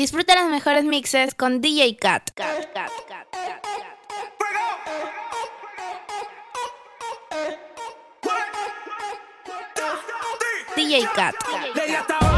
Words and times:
Disfruta 0.00 0.34
las 0.34 0.48
mejores 0.48 0.84
mixes 0.84 1.34
con 1.34 1.60
DJ 1.60 1.98
Cat. 1.98 2.30
Cat, 2.30 2.72
Cat, 2.72 2.90
Cat, 3.06 3.26
Cat, 3.30 3.62
Cat. 3.62 3.94
DJ 10.74 11.06
Cat. 11.14 11.34
DJ 11.74 11.96
Cat. 12.08 12.29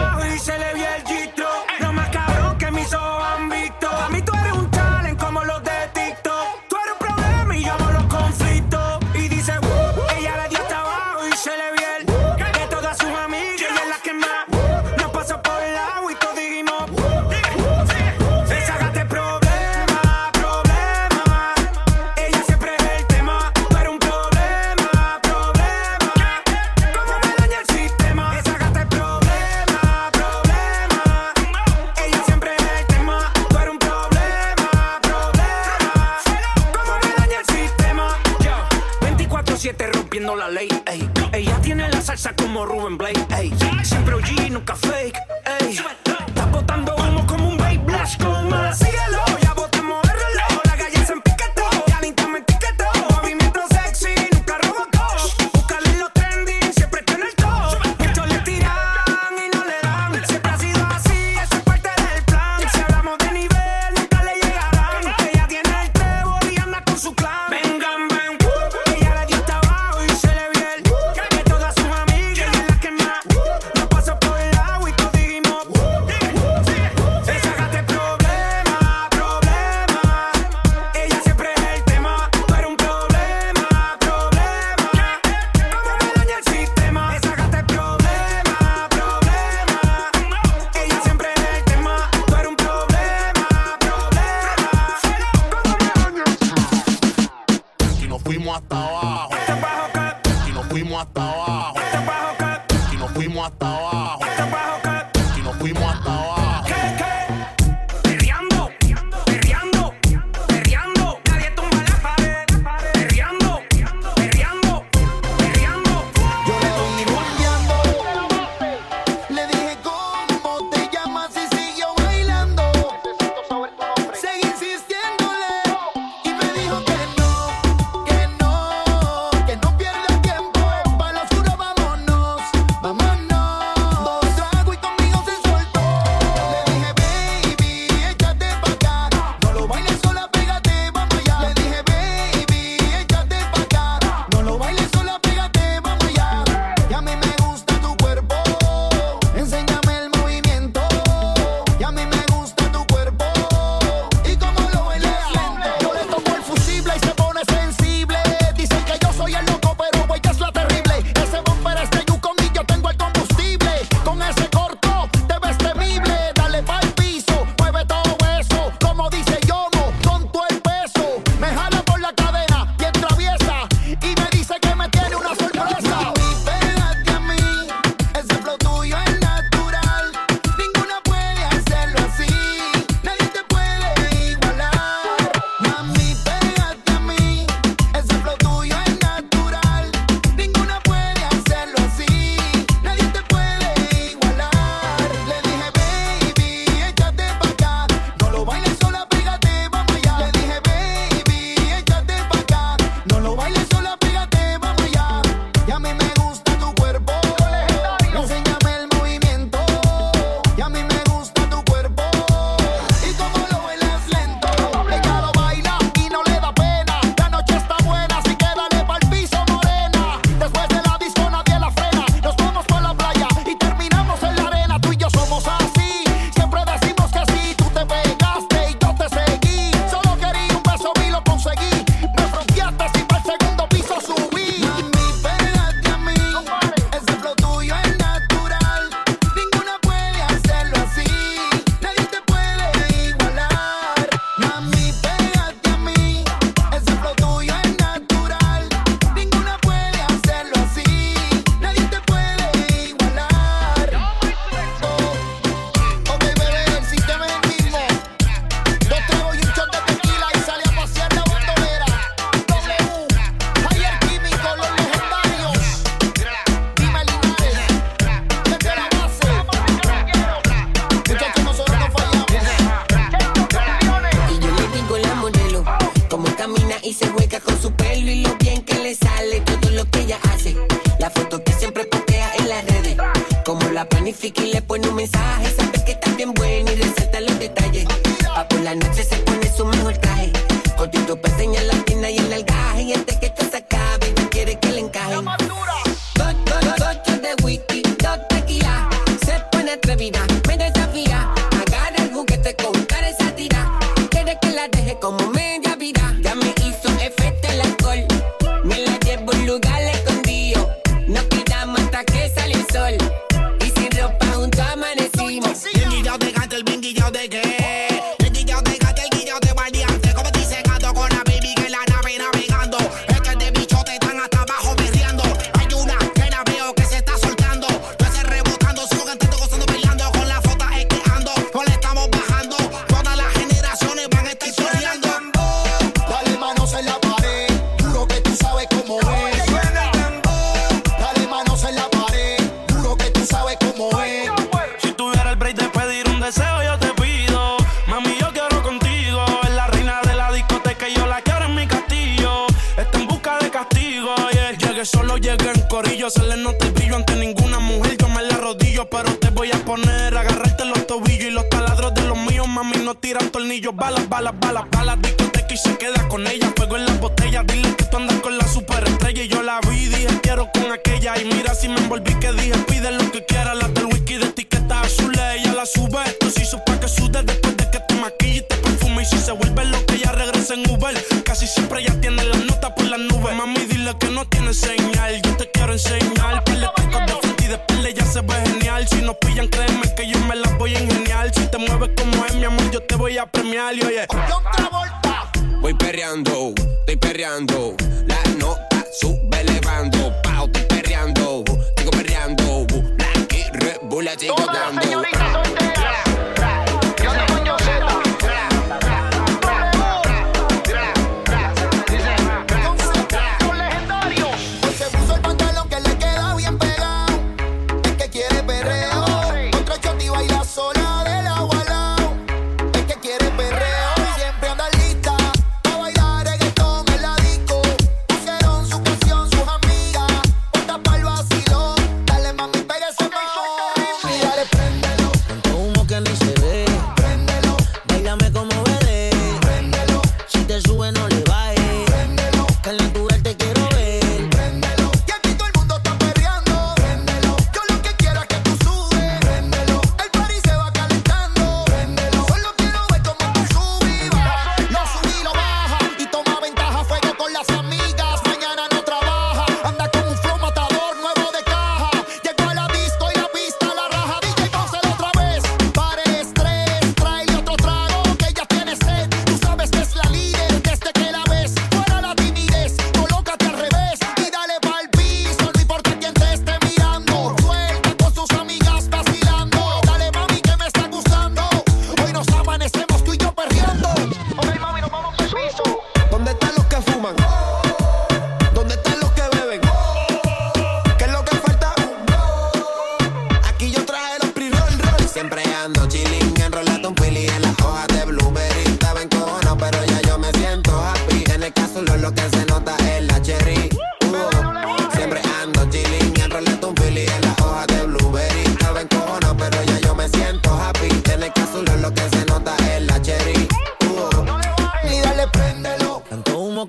como 42.52 42.66
Ruben 42.66 42.98
Blake. 42.98 43.19
Ey. 43.38 43.51
Siempre 43.83 44.15
OG, 44.15 44.51
nunca 44.51 44.77
fake. 44.77 45.41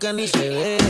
Tanto 0.03 0.09
humo 0.09 0.17
que 0.17 0.21
ni 0.21 0.27
se 0.27 0.49
ve. 0.49 0.82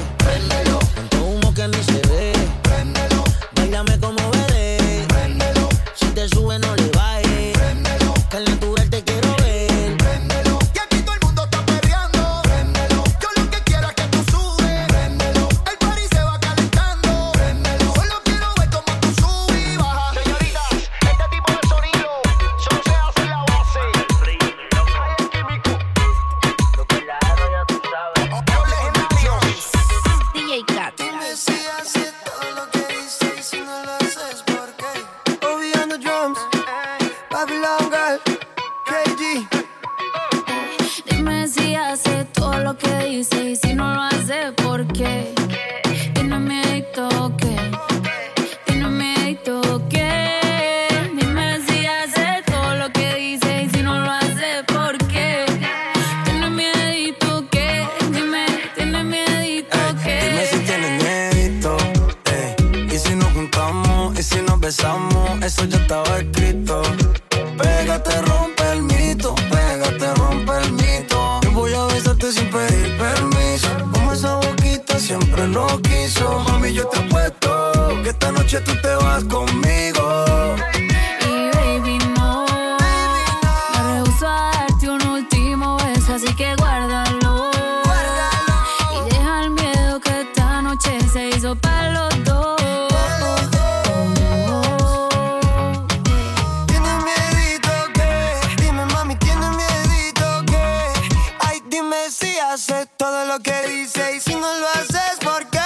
Lo 103.33 103.39
que 103.39 103.67
dice 103.67 104.15
y 104.15 104.19
si 104.19 104.35
no 104.35 104.59
lo 104.59 104.67
haces, 104.69 105.17
¿por 105.23 105.49
qué? 105.49 105.59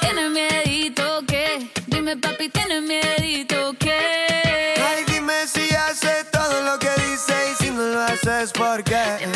Tienes 0.00 0.30
miedito 0.30 1.20
que, 1.26 1.70
dime 1.86 2.16
papi, 2.16 2.48
tienes 2.48 2.82
miedito 2.82 3.74
que. 3.78 4.74
Ay, 4.88 5.04
dime 5.06 5.46
si 5.46 5.74
hace 5.74 6.24
todo 6.32 6.62
lo 6.62 6.78
que 6.78 6.88
dice 7.10 7.34
y 7.52 7.62
si 7.62 7.70
no 7.70 7.82
lo 7.82 8.00
haces, 8.00 8.52
¿por 8.52 8.82
qué? 8.84 9.35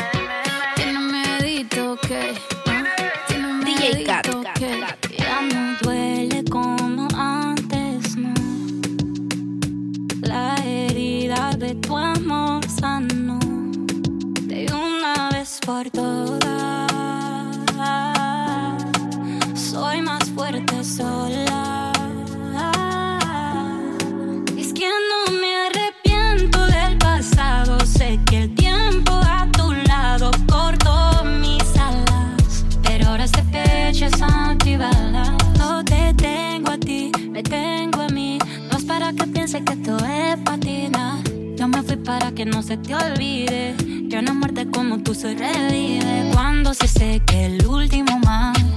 Es 24.59 24.73
que 24.75 24.87
no 25.09 25.33
me 25.41 25.57
arrepiento 25.67 26.67
del 26.67 26.99
pasado. 26.99 27.79
Sé 27.87 28.21
que 28.27 28.43
el 28.43 28.55
tiempo 28.55 29.13
a 29.13 29.49
tu 29.53 29.73
lado 29.73 30.31
cortó 30.47 31.25
mis 31.25 31.65
alas. 31.79 32.65
Pero 32.83 33.09
ahora 33.09 33.25
este 33.25 33.43
pecho 33.45 34.07
es 34.07 34.21
antibalas. 34.21 35.31
No 35.59 35.83
te 35.85 36.13
tengo 36.15 36.73
a 36.73 36.79
ti, 36.79 37.11
me 37.31 37.43
tengo 37.43 38.03
a 38.03 38.09
mí. 38.09 38.39
No 38.71 38.77
es 38.77 38.85
para 38.85 39.13
que 39.15 39.27
pienses 39.27 39.63
que 39.63 39.73
esto 39.73 39.97
es 40.05 40.37
patina. 40.45 41.23
Yo 41.57 41.67
me 41.67 41.83
fui 41.83 41.97
para 41.97 42.31
que 42.33 42.45
no 42.45 42.63
se 42.63 42.77
te 42.77 42.95
olvide. 42.95 43.75
Que 44.11 44.19
una 44.19 44.35
muerte 44.35 44.71
como 44.71 44.99
tú 44.99 45.15
se 45.15 45.35
revive. 45.35 46.31
Cuando 46.35 46.75
se 46.75 46.89
seque 46.89 47.47
el 47.47 47.67
último 47.67 48.21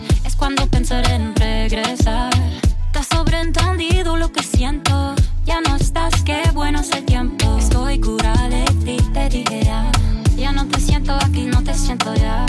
es 0.10 0.13
cuando 0.44 0.68
pensaré 0.68 1.14
en 1.14 1.34
regresar. 1.38 2.30
Has 2.94 3.08
sobreentendido 3.08 4.18
lo 4.18 4.30
que 4.34 4.44
siento. 4.44 5.16
Ya 5.46 5.62
no 5.62 5.78
estás, 5.78 6.22
qué 6.24 6.42
bueno 6.54 6.82
es 6.82 6.92
el 6.92 7.06
tiempo. 7.06 7.56
Estoy 7.58 7.98
curada 8.02 8.50
de 8.50 8.66
ti, 8.84 8.98
te 9.14 9.30
dije 9.30 9.64
ya. 9.64 9.90
Ya 10.36 10.52
no 10.52 10.68
te 10.68 10.82
siento 10.82 11.14
aquí, 11.14 11.44
no 11.46 11.64
te 11.64 11.74
siento 11.74 12.14
ya. 12.16 12.46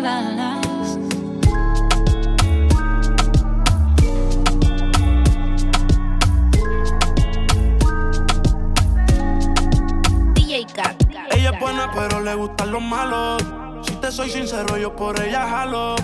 DJ 0.00 0.06
Kat. 10.74 10.96
Ella 11.32 11.50
es 11.50 11.60
buena, 11.60 11.90
pero 11.94 12.20
le 12.20 12.34
gustan 12.34 12.72
los 12.72 12.80
malos. 12.80 13.42
Si 13.82 13.94
te 13.96 14.10
soy 14.10 14.30
sincero, 14.30 14.78
yo 14.78 14.96
por 14.96 15.20
ella 15.20 15.46
jalo. 15.46 15.96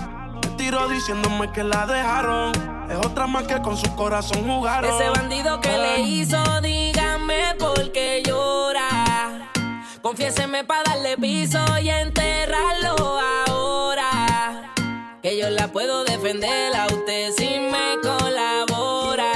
Me 0.43 0.49
tiro 0.57 0.87
diciéndome 0.89 1.51
que 1.51 1.63
la 1.63 1.87
dejaron. 1.87 2.51
Es 2.91 2.97
otra 2.97 3.25
más 3.25 3.47
que 3.47 3.59
con 3.63 3.75
su 3.77 3.95
corazón 3.95 4.45
jugaron. 4.45 4.93
Ese 4.93 5.09
bandido 5.09 5.59
que 5.59 5.75
le 5.75 6.01
hizo, 6.01 6.37
dígame 6.61 7.55
por 7.57 7.91
qué 7.91 8.21
llora. 8.23 9.49
Confiéseme 10.03 10.65
para 10.65 10.83
darle 10.83 11.17
piso 11.17 11.57
y 11.81 11.89
enterrarlo 11.89 12.91
ahora. 12.91 13.46
Que 15.27 15.35
yo 15.35 15.49
la 15.49 15.67
puedo 15.67 16.05
defender 16.05 16.73
a 16.73 16.85
usted 16.85 17.33
si 17.37 17.59
me 17.59 17.99
colabora. 18.01 19.33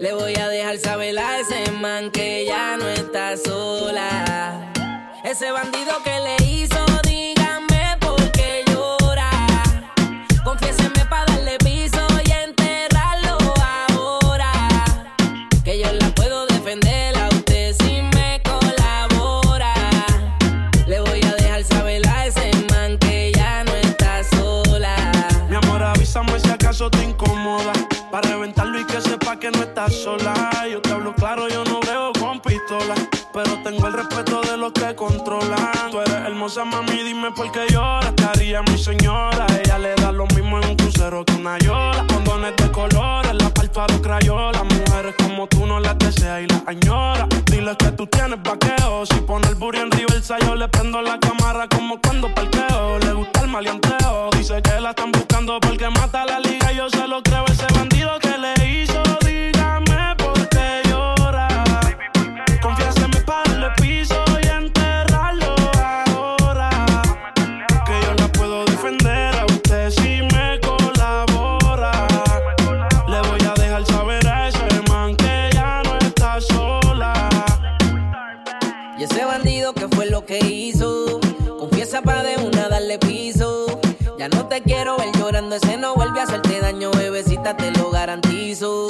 Le 0.00 0.12
voy 0.12 0.34
a 0.34 0.48
dejar 0.48 0.76
saber 0.78 1.16
a 1.20 1.38
ese 1.38 1.70
man 1.70 2.10
que 2.10 2.44
ya 2.46 2.76
no 2.76 2.88
está 2.88 3.36
sola. 3.36 4.72
Ese 5.22 5.52
bandido 5.52 5.92
que 6.02 6.18
le 6.18 6.51
Mami, 36.60 37.02
dime 37.02 37.30
por 37.30 37.50
qué 37.50 37.66
lloras. 37.72 38.14
Te 38.14 38.24
haría 38.24 38.60
mi 38.60 38.76
señora. 38.76 39.46
Ella 39.64 39.78
le 39.78 39.94
da 39.94 40.12
lo 40.12 40.26
mismo 40.26 40.58
en 40.58 40.68
un 40.68 40.76
crucero 40.76 41.24
que 41.24 41.32
una 41.32 41.58
yola. 41.58 42.04
Condones 42.06 42.54
de 42.56 42.70
colores, 42.70 43.34
la 43.34 43.48
parto 43.48 43.80
a 43.80 43.88
los 43.88 44.00
crayolas. 44.02 44.62
Mujeres 44.62 45.14
como 45.16 45.46
tú 45.46 45.64
no 45.66 45.80
las 45.80 45.98
deseas 45.98 46.42
y 46.42 46.46
las 46.46 46.62
añoras. 46.66 47.26
Dile 47.46 47.74
que 47.78 47.92
tú 47.92 48.06
tienes 48.06 48.42
vaqueo. 48.42 49.06
Si 49.06 49.14
pone 49.22 49.48
el 49.48 49.54
burro 49.54 49.80
en 49.80 49.90
reversa, 49.90 50.36
yo 50.40 50.54
le 50.54 50.68
prendo 50.68 51.00
la 51.00 51.18
cámara 51.18 51.66
como 51.68 51.98
cuando 52.02 52.32
parqueo. 52.34 52.98
Le 52.98 53.14
gusta 53.14 53.40
el 53.40 53.48
maleanteo. 53.48 54.28
Dice 54.36 54.60
que 54.60 54.78
la 54.78 54.90
están 54.90 55.10
buscando 55.10 55.58
porque 55.58 55.88
mata 55.88 56.26
la 56.26 56.38
liga. 56.38 56.70
Yo 56.72 56.90
se 56.90 57.08
lo 57.08 57.22
creo, 57.22 57.46
ese 57.46 57.66
bandido 57.72 57.91
piso. 82.98 83.80
Ya 84.18 84.28
no 84.28 84.46
te 84.46 84.62
quiero 84.62 84.96
ver 84.96 85.10
llorando, 85.18 85.56
ese 85.56 85.76
no 85.76 85.94
vuelve 85.94 86.20
a 86.20 86.24
hacerte 86.24 86.60
daño, 86.60 86.90
bebecita, 86.92 87.56
te 87.56 87.70
lo 87.72 87.90
garantizo. 87.90 88.88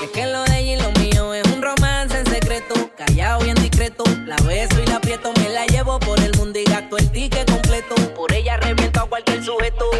Y 0.00 0.04
es 0.04 0.10
que 0.10 0.26
lo 0.26 0.42
de 0.44 0.58
ella 0.58 0.72
y 0.72 0.80
lo 0.80 0.90
mío 1.00 1.34
es 1.34 1.46
un 1.52 1.62
romance 1.62 2.18
en 2.18 2.26
secreto, 2.26 2.74
callado 2.96 3.44
y 3.44 3.50
en 3.50 3.56
discreto. 3.56 4.04
La 4.26 4.36
beso 4.46 4.82
y 4.82 4.86
la 4.86 4.96
aprieto, 4.96 5.32
me 5.38 5.48
la 5.50 5.66
llevo 5.66 5.98
por 6.00 6.18
el 6.20 6.36
mundo 6.36 6.58
y 6.58 6.64
gasto 6.64 6.96
el 6.96 7.10
ticket 7.10 7.50
completo. 7.50 7.94
Por 8.14 8.32
ella 8.32 8.56
reviento 8.56 9.00
a 9.00 9.08
cualquier 9.08 9.44
sujeto. 9.44 9.90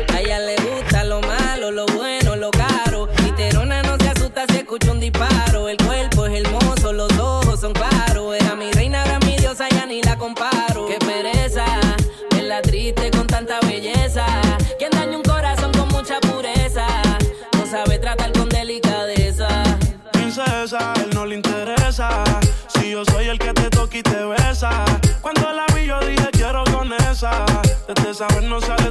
Saber 28.23 28.43
no 28.43 28.82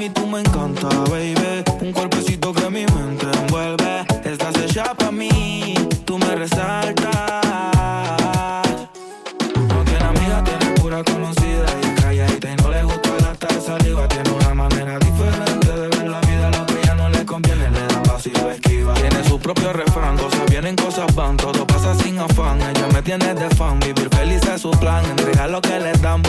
mí 0.00 0.08
tú 0.08 0.26
me 0.26 0.40
encanta, 0.40 0.88
baby. 1.10 1.62
Un 1.82 1.92
cuerpecito 1.92 2.54
que 2.54 2.70
mi 2.70 2.86
mente 2.86 3.26
envuelve. 3.42 4.06
Estás 4.24 4.56
hecha 4.56 4.94
para 4.94 5.10
mí, 5.10 5.74
tú 6.06 6.16
me 6.18 6.36
resaltas. 6.36 7.04
No 9.68 9.84
tiene 9.84 10.04
amiga, 10.04 10.42
tiene 10.42 10.74
pura 10.80 11.04
conocida. 11.04 11.66
Y 11.82 12.00
calla 12.00 12.26
y 12.34 12.40
te 12.40 12.56
no 12.56 12.70
le 12.70 12.82
gusta 12.82 13.10
gastar 13.20 13.60
saliva. 13.60 14.08
Tiene 14.08 14.30
una 14.30 14.54
manera 14.54 14.98
diferente 14.98 15.68
de 15.68 15.88
ver 15.88 16.08
la 16.08 16.20
vida. 16.20 16.50
Lo 16.50 16.64
que 16.64 16.80
ya 16.82 16.94
no 16.94 17.10
le 17.10 17.26
conviene, 17.26 17.70
le 17.70 17.86
da 17.86 18.02
paso 18.02 18.30
lo 18.42 18.50
esquiva. 18.52 18.94
Tiene 18.94 19.22
su 19.24 19.38
propio 19.38 19.70
refrán, 19.74 20.16
cosas 20.16 20.46
vienen, 20.48 20.76
cosas 20.76 21.14
van. 21.14 21.36
Todo 21.36 21.66
pasa 21.66 21.94
sin 21.96 22.18
afán. 22.18 22.58
Ella 22.62 22.86
me 22.94 23.02
tiene 23.02 23.34
de 23.34 23.50
fan. 23.50 23.78
Vivir 23.80 24.08
feliz 24.16 24.40
es 24.48 24.62
su 24.62 24.70
plan. 24.70 25.04
Entrega 25.04 25.46
lo 25.46 25.60
que 25.60 25.78
le 25.78 25.92
dan 25.92 26.22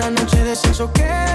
Una 0.00 0.08
noche 0.12 0.42
de 0.42 0.56
sexo 0.56 0.90
que 0.94 1.29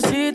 si 0.00 0.25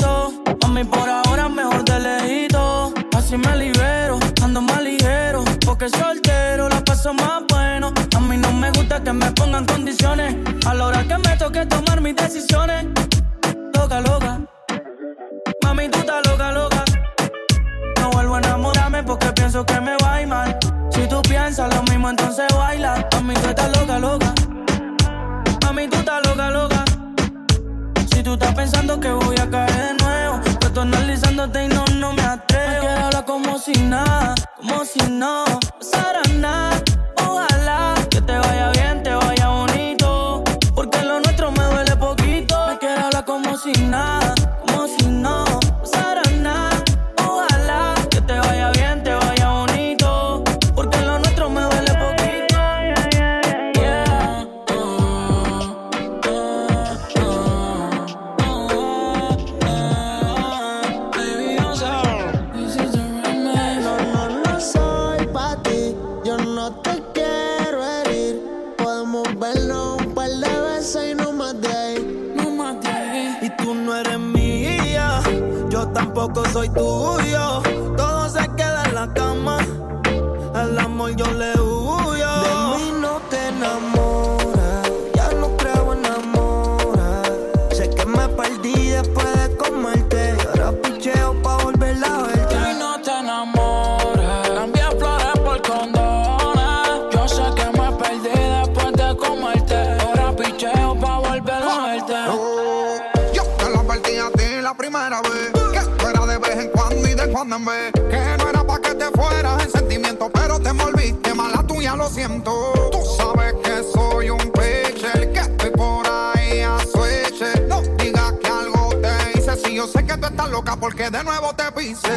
primera 105.01 105.21
vez. 105.21 105.51
Que 105.73 106.01
fuera 106.01 106.25
de 106.25 106.37
vez 106.37 106.57
en 106.57 106.69
cuando 106.69 107.07
y 107.07 107.13
de 107.13 107.31
cuando 107.31 107.55
en 107.55 107.65
vez. 107.65 107.91
Que 107.93 108.37
no 108.37 108.49
era 108.49 108.63
pa' 108.63 108.79
que 108.79 108.95
te 108.95 109.05
fueras 109.11 109.63
en 109.63 109.71
sentimiento, 109.71 110.29
pero 110.31 110.59
te 110.59 110.69
envolviste 110.69 111.33
mala 111.33 111.63
tuya, 111.63 111.95
lo 111.95 112.07
siento. 112.09 112.89
Tú 112.91 112.99
sabes 113.17 113.53
que 113.63 113.83
soy 113.93 114.29
un 114.29 114.51
pitcher, 114.51 115.31
que 115.31 115.39
estoy 115.39 115.71
por 115.71 116.05
ahí 116.07 116.61
a 116.61 116.77
switch. 116.79 117.41
No 117.67 117.81
digas 117.97 118.33
que 118.41 118.47
algo 118.47 118.89
te 119.01 119.39
hice, 119.39 119.55
si 119.57 119.75
yo 119.75 119.87
sé 119.87 120.05
que 120.05 120.17
tú 120.17 120.27
estás 120.27 120.49
loca 120.49 120.75
porque 120.75 121.09
de 121.09 121.23
nuevo 121.23 121.53
te 121.55 121.71
pise. 121.71 122.07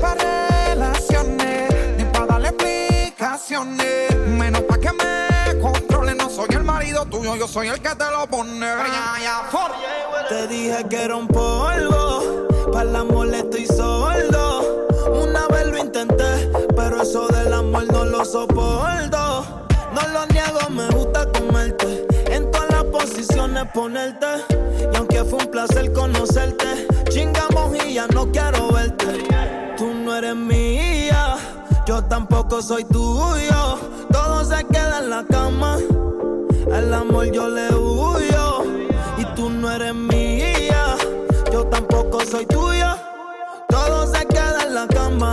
Para 0.00 0.48
relaciones, 0.68 1.96
ni 1.96 2.04
para 2.04 2.26
darle 2.26 2.48
explicaciones. 2.48 4.16
Menos 4.26 4.62
pa' 4.62 4.78
que 4.78 4.92
me 4.92 5.35
soy 6.36 6.48
el 6.50 6.64
marido 6.64 7.06
tuyo, 7.06 7.34
yo 7.36 7.48
soy 7.48 7.68
el 7.68 7.80
que 7.80 7.94
te 7.94 8.10
lo 8.10 8.26
pone. 8.26 8.66
Te 10.28 10.46
dije 10.48 10.84
que 10.90 11.04
era 11.04 11.16
un 11.16 11.26
polvo, 11.26 12.46
para 12.70 12.90
el 12.90 12.94
amor 12.94 13.34
estoy 13.34 13.64
sordo. 13.64 14.84
Una 15.22 15.46
vez 15.48 15.66
lo 15.68 15.78
intenté, 15.78 16.50
pero 16.76 17.00
eso 17.00 17.26
del 17.28 17.54
amor 17.54 17.90
no 17.90 18.04
lo 18.04 18.22
soporto. 18.22 19.46
No 19.94 20.08
lo 20.12 20.26
niego, 20.26 20.60
me 20.68 20.86
gusta 20.90 21.26
comerte. 21.32 22.06
En 22.26 22.50
todas 22.50 22.68
las 22.70 22.84
posiciones 22.84 23.64
ponerte. 23.72 24.26
Y 24.92 24.96
aunque 24.96 25.24
fue 25.24 25.38
un 25.38 25.50
placer 25.50 25.90
conocerte, 25.94 26.86
chingamos 27.08 27.82
y 27.82 27.94
ya 27.94 28.06
no 28.08 28.30
quiero 28.30 28.72
verte. 28.72 29.24
Tú 29.78 29.86
no 29.94 30.14
eres 30.14 30.36
mía, 30.36 31.36
yo 31.86 32.04
tampoco 32.04 32.60
soy 32.60 32.84
tuyo. 32.84 33.78
Todo 34.12 34.44
se 34.44 34.62
queda 34.66 34.98
en 34.98 35.08
la 35.08 35.24
cama. 35.24 35.78
El 36.76 36.92
amor 36.92 37.32
yo 37.32 37.48
le 37.48 37.74
huyo 37.74 38.62
y 39.16 39.24
tú 39.34 39.48
no 39.48 39.70
eres 39.70 39.94
mía. 39.94 40.96
Yo 41.50 41.64
tampoco 41.68 42.20
soy 42.20 42.44
tuya. 42.44 42.98
Todo 43.66 44.06
se 44.06 44.26
queda 44.26 44.64
en 44.66 44.74
la 44.74 44.86
cama. 44.86 45.32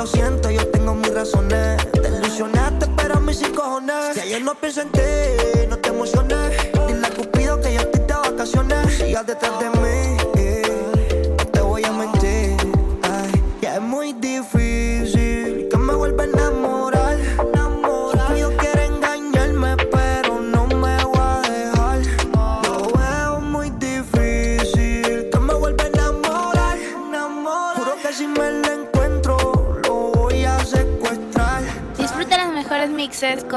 Lo 0.00 0.06
siento, 0.06 0.50
yo 0.50 0.66
tengo 0.68 0.94
mis 0.94 1.12
razones. 1.12 1.76
Te 1.92 2.08
ilusionaste, 2.08 2.86
pero 2.96 3.16
a 3.16 3.20
mí 3.20 3.34
sin 3.34 3.54
cojones. 3.54 4.14
Si 4.14 4.20
ayer 4.20 4.42
no 4.42 4.54
pienso 4.54 4.80
en 4.80 4.90
ti, 4.92 5.00
no 5.68 5.76
te 5.76 5.90
emociones. 5.90 6.56
Dile 6.88 7.06
a 7.06 7.10
Cupido 7.10 7.60
que 7.60 7.74
yo 7.74 7.80
estoy 7.80 8.00
de 8.06 8.14
vacaciones. 8.14 8.94
Sigas 8.96 9.26
detrás 9.26 9.52
de 9.60 9.68
mí, 9.82 10.16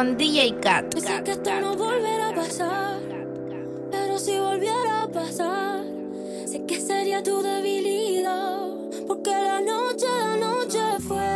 con 0.04 0.18
DJ 0.18 0.60
Kat. 0.60 0.94
Yo 0.94 1.02
sé 1.02 1.24
que 1.24 1.32
esto 1.32 1.52
no 1.62 1.78
volverá 1.78 2.30
a 2.30 2.36
pasar, 2.36 3.00
pero 3.90 4.20
si 4.20 4.38
volviera 4.38 5.04
a 5.04 5.08
pasar, 5.08 5.86
sé 6.46 6.66
que 6.66 6.82
sería 6.82 7.24
tu 7.24 7.42
debilidad, 7.42 8.68
porque 9.08 9.32
la 9.32 9.62
noche, 9.62 10.08
la 10.26 10.36
noche 10.48 10.80
fue 11.08 11.30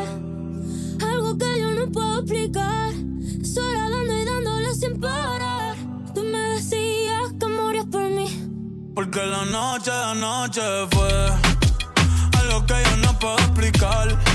algo 1.11 1.37
que 1.37 1.59
yo 1.61 1.71
no 1.79 1.91
puedo 1.93 2.19
explicar. 2.19 2.91
Eso 3.41 3.61
era 3.71 3.89
dando 3.89 4.13
y 4.21 4.25
dándole 4.25 4.75
sin 4.75 4.99
parar. 4.99 5.75
Tú 6.13 6.23
me 6.23 6.39
decías 6.55 7.27
que 7.39 7.47
morías 7.47 7.85
por 7.85 8.09
mí. 8.09 8.27
Porque 8.93 9.25
la 9.25 9.45
noche, 9.45 9.91
la 9.91 10.13
noche 10.13 10.61
fue 10.91 11.11
algo 12.41 12.65
que 12.65 12.75
yo 12.83 12.97
no 12.97 13.17
puedo 13.17 13.37
explicar. 13.37 14.26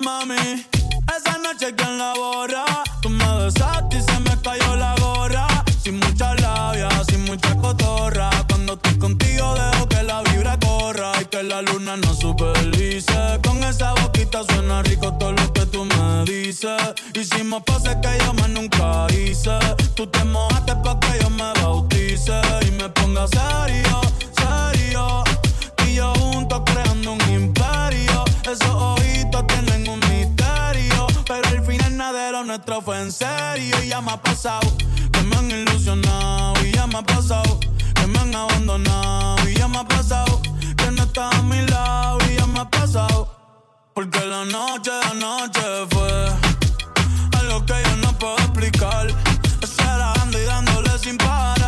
Mami, 0.00 0.66
esa 1.16 1.38
noche 1.38 1.74
quién 1.74 1.98
la 1.98 2.12
borra. 2.14 2.69
nuestro 32.44 32.80
fue 32.80 33.00
en 33.00 33.12
serio 33.12 33.76
y 33.82 33.88
ya 33.88 34.00
me 34.00 34.12
ha 34.12 34.22
pasado 34.22 34.60
que 35.12 35.22
me 35.22 35.36
han 35.36 35.50
ilusionado 35.50 36.54
y 36.64 36.72
ya 36.72 36.86
me 36.86 36.98
ha 36.98 37.02
pasado 37.02 37.60
que 37.94 38.06
me 38.06 38.18
han 38.18 38.34
abandonado 38.34 39.48
y 39.48 39.54
ya 39.54 39.68
me 39.68 39.78
ha 39.78 39.84
pasado 39.84 40.40
que 40.76 40.90
no 40.90 41.02
estás 41.02 41.34
a 41.34 41.42
mi 41.42 41.60
lado 41.66 42.18
y 42.30 42.36
ya 42.36 42.46
me 42.46 42.60
ha 42.60 42.70
pasado 42.70 43.28
porque 43.94 44.24
la 44.24 44.44
noche, 44.44 44.90
la 44.90 45.14
noche 45.14 45.60
fue 45.90 46.28
algo 47.38 47.66
que 47.66 47.74
yo 47.84 47.96
no 47.96 48.18
puedo 48.18 48.36
explicar. 48.38 49.08
Estar 49.60 49.98
dando 49.98 50.40
y 50.40 50.44
dándole 50.44 50.98
sin 50.98 51.18
parar. 51.18 51.59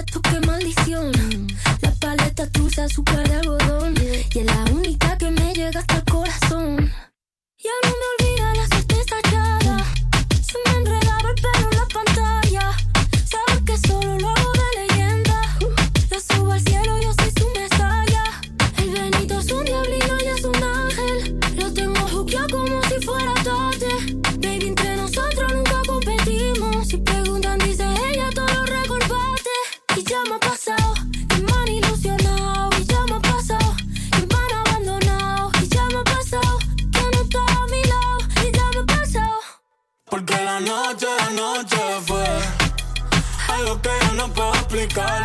nota 0.00 0.12
tú 0.12 0.20
qué 0.22 0.46
maldición. 0.46 1.12
La 1.80 1.90
paleta 2.00 2.46
dulce, 2.46 2.82
azúcar 2.82 3.28
de 3.28 3.34
algodón. 3.36 3.94
Y 4.34 4.38
es 4.38 4.46
la 4.46 4.64
única 4.72 5.18
que 5.18 5.30
me 5.30 5.52
llega 5.54 5.80
hasta 5.80 5.96
el 5.96 6.04
corazón. 6.04 6.92
Ya 7.58 7.70
no 7.82 7.90
me 7.90 8.24
olvido. 8.24 8.29
noche 41.40 41.78
fue 42.06 42.24
algo 43.48 43.80
que 43.80 43.90
yo 44.04 44.12
no 44.14 44.28
puedo 44.32 44.52
explicar. 44.52 45.24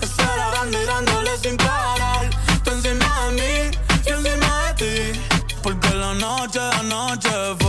Estarán 0.00 0.68
mirándole 0.70 1.30
sin 1.38 1.56
parar. 1.56 2.28
Tú 2.62 2.70
encima 2.70 3.08
de 3.26 3.32
mí, 3.40 3.78
yo 4.06 4.16
encima 4.16 4.50
de 4.66 4.74
ti. 4.80 5.20
Porque 5.62 5.90
la 5.94 6.12
noche, 6.14 6.58
la 6.58 6.82
noche 6.82 7.30
fue. 7.58 7.63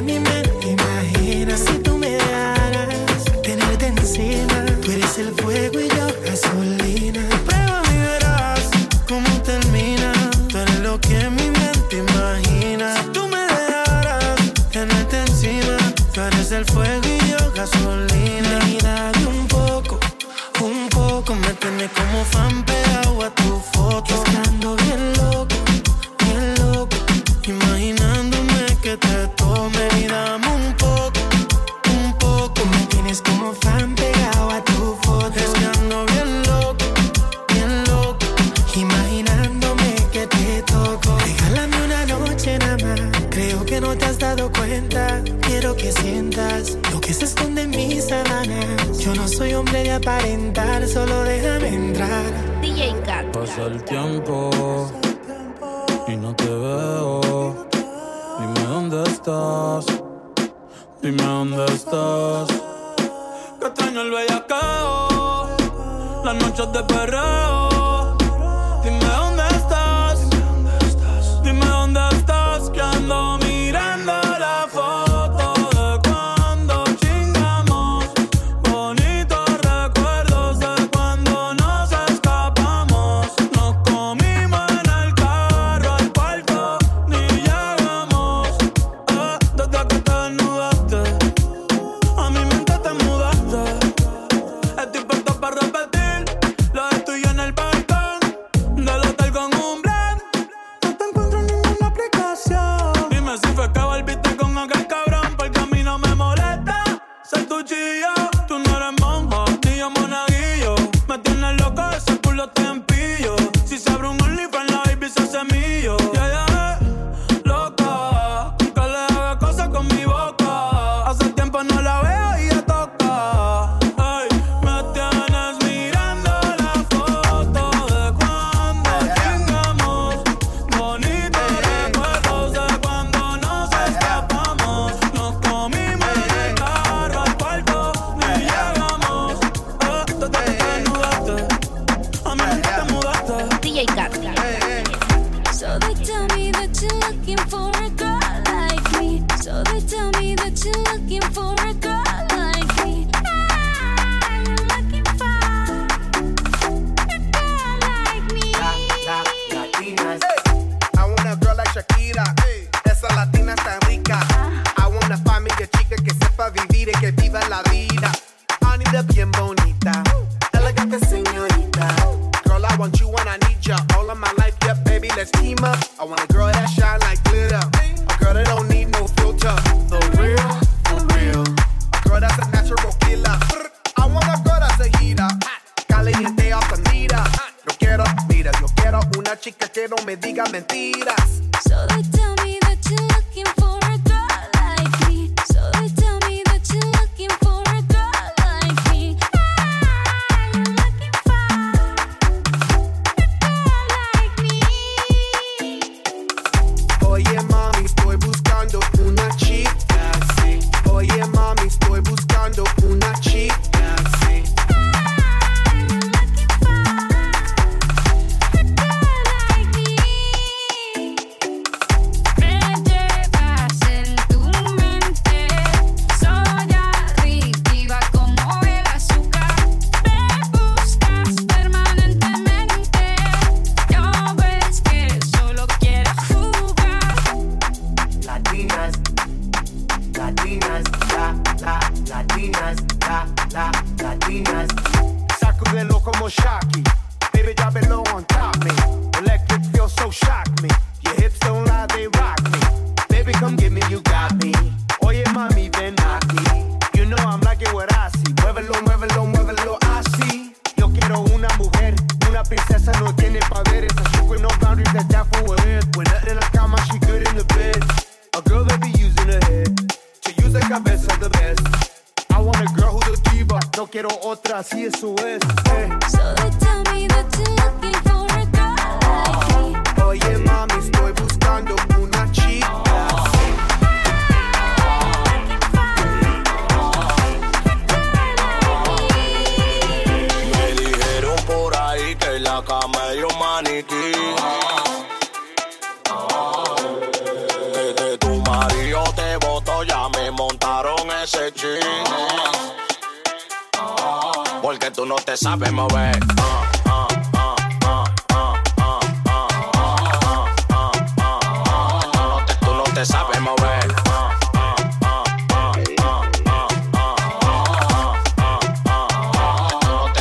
I 0.00 0.02
mean. 0.02 0.29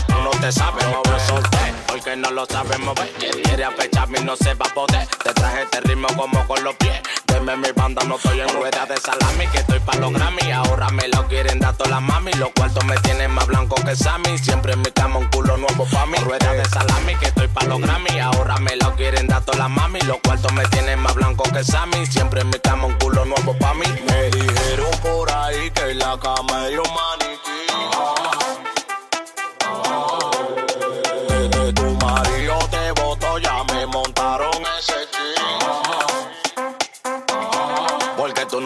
Tú 0.07 0.15
no 0.23 0.29
te 0.41 0.51
sabes 0.51 0.85
mover, 0.87 1.19
solté, 1.27 1.73
porque 1.87 2.15
no 2.15 2.31
lo 2.31 2.45
sabes 2.45 2.79
mover. 2.79 3.09
Quiere 3.43 3.63
apecharme 3.65 4.19
y 4.19 4.23
no 4.23 4.35
se 4.35 4.53
va 4.53 4.65
a 4.65 4.73
poder. 4.73 5.07
Te 5.23 5.33
traje 5.33 5.63
este 5.63 5.81
ritmo 5.81 6.07
como 6.15 6.45
con 6.47 6.63
los 6.63 6.75
pies. 6.75 7.01
Dime 7.49 7.67
mi 7.67 7.71
banda, 7.73 8.03
no 8.05 8.17
estoy 8.17 8.41
en 8.41 8.49
rueda 8.49 8.85
de 8.85 8.95
salami, 8.97 9.47
que 9.47 9.57
estoy 9.57 9.79
pa' 9.79 9.95
los 9.95 10.13
Grammy. 10.13 10.51
Ahora 10.51 10.87
me 10.89 11.07
lo 11.07 11.27
quieren 11.27 11.57
dar 11.57 11.75
todas 11.75 11.93
las 11.93 12.01
mami. 12.01 12.31
Los 12.33 12.49
cuartos 12.51 12.85
me 12.85 12.95
tienen 12.97 13.31
más 13.31 13.47
blanco 13.47 13.73
que 13.83 13.95
Sammy. 13.95 14.37
Siempre 14.37 14.73
en 14.73 14.81
mi 14.81 14.91
cama 14.91 15.17
un 15.17 15.27
culo 15.29 15.57
nuevo 15.57 15.87
pa' 15.91 16.05
mí. 16.05 16.19
Rueda 16.19 16.53
de 16.53 16.63
salami, 16.65 17.15
que 17.15 17.25
estoy 17.25 17.47
pa' 17.47 17.65
los 17.65 17.81
Grammy. 17.81 18.19
Ahora 18.19 18.57
me 18.57 18.75
lo 18.75 18.95
quieren 18.95 19.25
dar 19.25 19.43
todas 19.43 19.61
las 19.61 19.69
mami. 19.71 19.99
Los 20.01 20.17
cuartos 20.19 20.53
me 20.53 20.63
tienen 20.67 20.99
más 20.99 21.15
blanco 21.15 21.41
que 21.51 21.63
Sammy. 21.63 22.05
Siempre 22.05 22.41
en 22.41 22.49
mi 22.51 22.59
cama 22.59 22.85
un 22.85 22.93
culo 22.99 23.25
nuevo 23.25 23.57
pa' 23.57 23.73
mí. 23.73 23.87
Me 24.07 24.29
dijeron 24.29 24.91
por 25.01 25.31
ahí 25.31 25.71
que 25.71 25.95
la 25.95 26.19
cama 26.19 26.67
es 26.67 26.77
un 26.77 26.93
maniquí. 26.93 27.48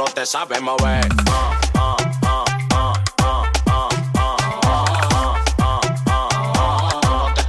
no 0.06 0.12
te 0.12 0.26
sabes 0.26 0.62
mover. 0.62 1.08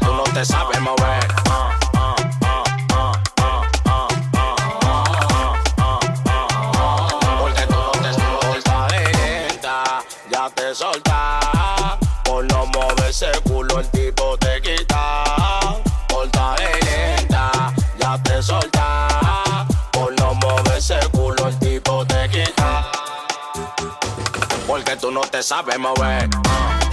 Tú 0.00 0.14
no 0.14 0.22
te 0.32 0.44
sabes 0.44 0.80
mover. 0.80 1.23
no 25.14 25.20
te 25.20 25.42
sabes 25.44 25.78
mover. 25.78 26.24
Eh. 26.24 26.28
Uh. 26.34 26.83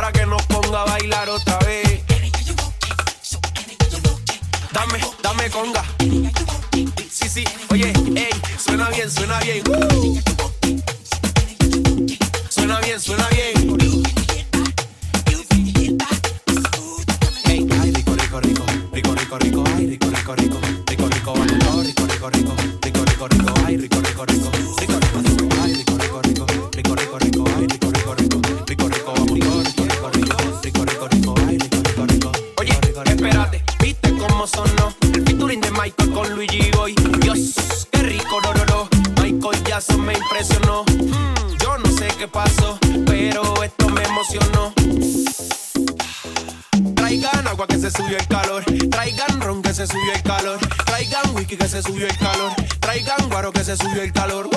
para 0.00 0.12
que 0.12 0.24
nos 0.26 0.40
ponga 0.46 0.82
a 0.82 0.84
bailar 0.84 1.28
otra 1.28 1.58
vez. 1.66 2.02
Dame, 4.72 5.00
dame 5.20 5.50
conga. 5.50 5.84
Sí, 7.10 7.28
sí, 7.28 7.44
oye, 7.72 7.92
ey, 8.14 8.30
suena 8.64 8.90
bien, 8.90 9.10
suena 9.10 9.40
bien. 9.40 9.64
Suena 12.48 12.78
bien, 12.80 13.00
suena 13.00 13.26
bien. 13.30 13.57
subió 47.98 48.16
el 48.16 48.28
calor. 48.28 48.64
Traigan 48.90 49.40
ron 49.40 49.60
que 49.60 49.74
se 49.74 49.86
subió 49.86 50.12
el 50.14 50.22
calor. 50.22 50.58
Traigan 50.86 51.34
whisky 51.34 51.56
que 51.56 51.68
se 51.68 51.82
subió 51.82 52.06
el 52.06 52.16
calor. 52.16 52.52
Traigan 52.78 53.28
guaro 53.28 53.52
que 53.52 53.64
se 53.64 53.76
subió 53.76 54.02
el 54.02 54.12
calor. 54.12 54.48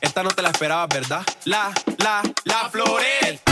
Esta 0.00 0.22
no 0.22 0.30
te 0.30 0.42
la 0.42 0.48
esperabas, 0.50 0.88
¿verdad? 0.88 1.22
La, 1.44 1.72
la, 1.98 2.22
la 2.44 2.68
florel. 2.70 3.45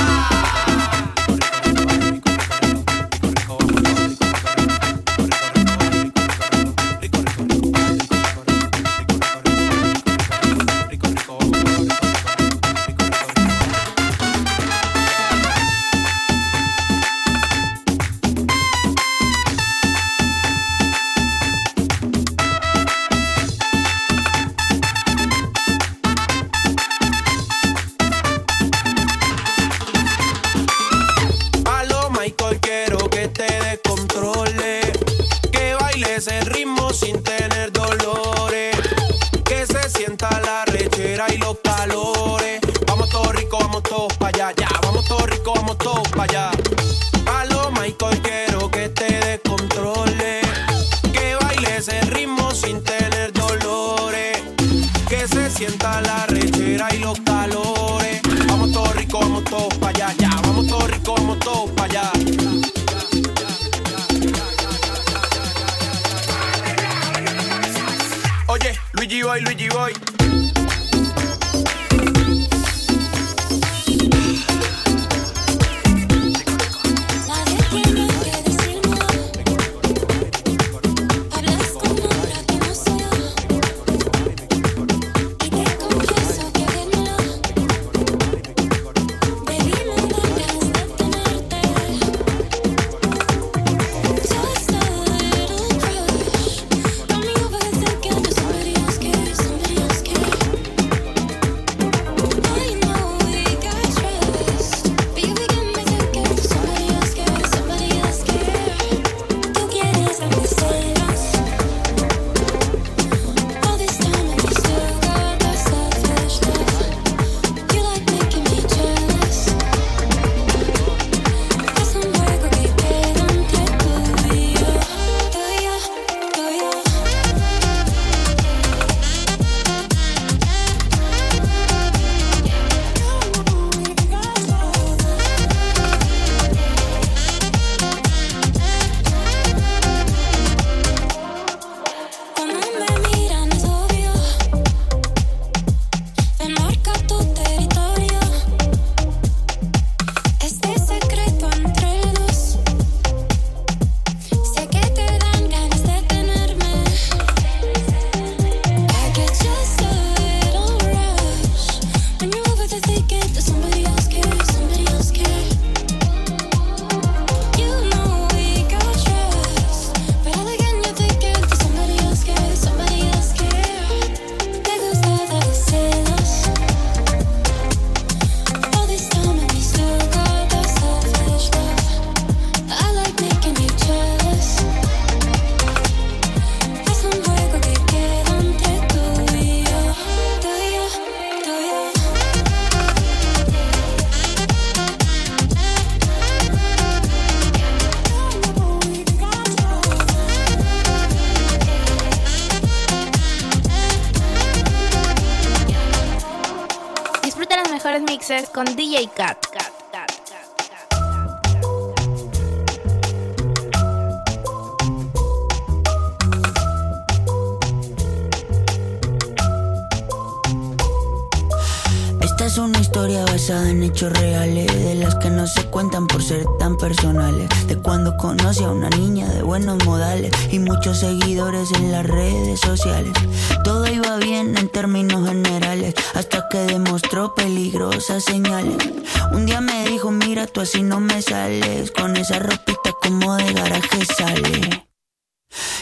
Un 239.35 239.47
día 239.47 239.61
me 239.61 239.85
dijo, 239.89 240.12
mira, 240.12 240.47
tú 240.47 240.61
así 240.61 240.85
no 240.85 241.01
me 241.01 241.20
sales, 241.20 241.91
con 241.91 242.16
esa 242.16 242.39
ropita 242.39 242.93
como 243.03 243.35
de 243.35 243.53
garaje 243.53 244.05
sale. 244.05 244.87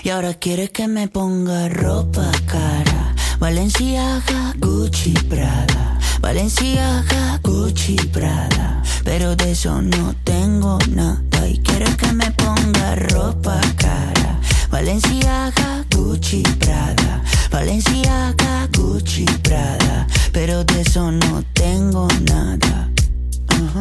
Y 0.03 0.09
ahora 0.09 0.33
quiere 0.33 0.71
que 0.71 0.89
me 0.89 1.07
ponga 1.09 1.69
ropa 1.69 2.31
cara. 2.47 3.15
Valenciaga, 3.39 4.55
Gucci, 4.57 5.13
Prada. 5.29 5.99
Valenciaga, 6.21 7.39
Gucci, 7.43 7.97
Prada. 8.11 8.83
Pero 9.05 9.37
de 9.37 9.51
eso 9.51 9.83
no 9.83 10.15
tengo 10.25 10.79
nada. 10.89 11.47
Y 11.47 11.59
quiere 11.59 11.95
que 11.97 12.11
me 12.15 12.31
ponga 12.31 12.95
ropa 12.95 13.61
cara. 13.77 14.41
Valenciaga, 14.71 15.85
Gucci, 15.95 16.43
Prada. 16.59 17.23
Valenciaga, 17.51 18.67
Gucci, 18.73 19.27
Prada. 19.43 20.07
Pero 20.33 20.65
de 20.65 20.81
eso 20.81 21.13
no 21.13 21.45
tengo 21.53 22.09
nada. 22.31 22.89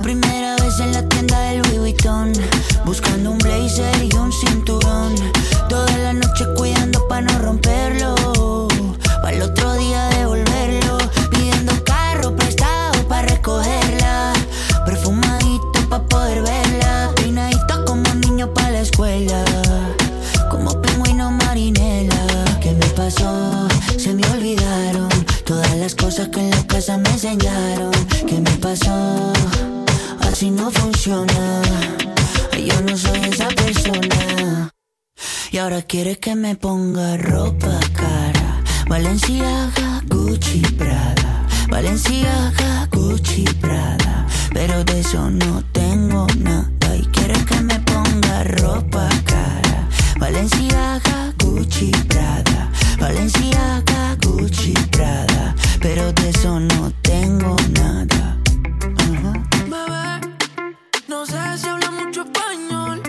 Primera 0.03 0.55
vez 0.57 0.79
en 0.79 0.93
la 0.93 1.01
tienda 1.09 1.39
del 1.41 1.61
Louis 1.61 1.79
Vuitton 1.79 2.33
Buscando 2.85 3.31
un 3.31 3.37
blazer 3.39 4.03
y 4.03 4.15
un 4.15 4.31
cinturón. 4.31 5.15
Toda 5.69 5.97
la 5.97 6.13
noche 6.13 6.45
cuidando 6.55 7.07
para 7.07 7.21
no 7.21 7.39
romperlo 7.39 8.67
Para 9.21 9.35
el 9.35 9.41
otro 9.41 9.73
día 9.75 10.07
devolverlo. 10.09 10.97
Pidiendo 11.31 11.73
carro 11.83 12.35
prestado 12.35 13.07
para 13.07 13.27
recogerla 13.27 14.33
Perfumadito 14.85 15.89
para 15.89 16.03
poder 16.03 16.43
verla. 16.43 17.11
Peinadito 17.15 17.85
como 17.85 18.13
niño 18.15 18.53
para 18.53 18.71
la 18.71 18.79
escuela 18.81 19.43
Como 20.49 20.79
pingüino 20.81 21.31
marinela. 21.31 22.59
¿Qué 22.61 22.71
me 22.73 22.85
pasó? 22.87 23.67
Se 23.97 24.13
me 24.13 24.23
olvidaron 24.29 24.60
Todas 25.51 25.75
las 25.75 25.95
cosas 25.95 26.29
que 26.29 26.39
en 26.39 26.49
la 26.49 26.65
casa 26.65 26.97
me 26.97 27.09
enseñaron. 27.09 27.91
¿Qué 28.25 28.39
me 28.39 28.51
pasó? 28.51 29.33
Así 30.21 30.49
no 30.49 30.71
funciona. 30.71 31.61
Yo 32.57 32.81
no 32.83 32.95
soy 32.95 33.19
esa 33.29 33.49
persona. 33.49 34.71
Y 35.51 35.57
ahora 35.57 35.81
quiere 35.81 36.17
que 36.19 36.35
me 36.35 36.55
ponga 36.55 37.17
ropa 37.17 37.81
cara. 37.91 38.63
Valenciaga, 38.87 40.01
Gucci, 40.07 40.61
Prada. 40.77 41.45
Valenciaga, 41.69 42.87
Gucci, 42.89 43.43
Prada. 43.59 44.25
Pero 44.53 44.85
de 44.85 45.01
eso 45.01 45.29
no 45.29 45.65
tengo 45.73 46.27
nada. 46.37 46.95
Y 46.95 47.05
quiere 47.07 47.37
que 47.43 47.59
me 47.59 47.77
ponga 47.81 48.45
ropa 48.45 49.09
cara. 49.25 49.89
Valenciaga, 50.17 51.33
Gucci, 51.39 51.91
Prada 52.07 52.50
Valenciaga, 53.01 54.15
Gucci, 54.23 54.73
Prada 54.91 55.55
Pero 55.79 56.13
de 56.13 56.29
eso 56.29 56.59
no 56.59 56.91
tengo 57.01 57.55
nada 57.71 58.37
Bebé, 59.65 60.37
no 61.07 61.25
sé 61.25 61.39
si 61.57 61.67
habla 61.67 61.89
mucho 61.91 62.21
español. 62.21 63.01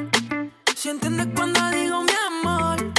Si 0.75 0.89
entiendes 0.89 1.29
cuando 1.35 1.61
digo 1.71 2.03
mi 2.03 2.13
amor. 2.31 2.93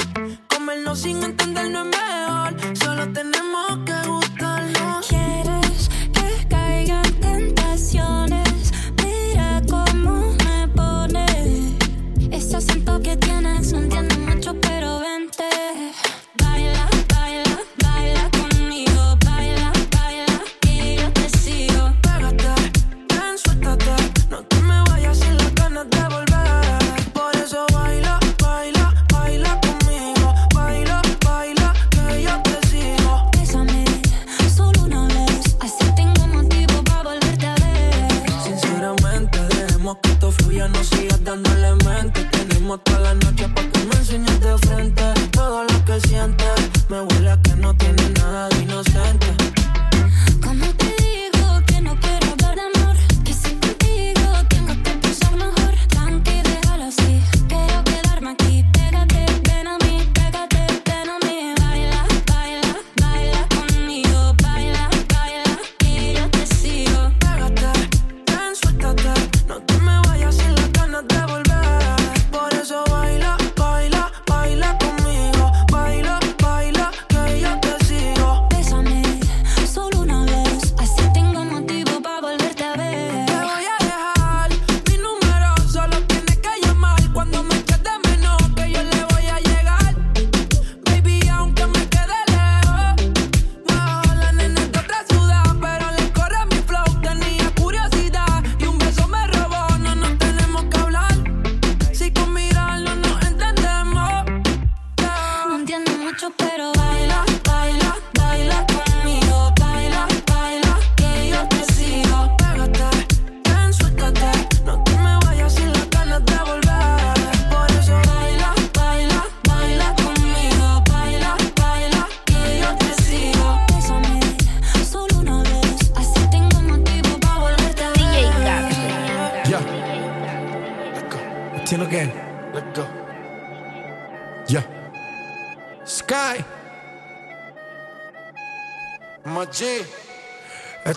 Comernos 0.48 1.00
sin 1.00 1.22
entender 1.22 1.68
no 1.70 1.82
es 1.82 1.96
mejor. 1.98 2.76
Solo 2.78 3.12
tenemos 3.12 3.78
que 3.84 3.93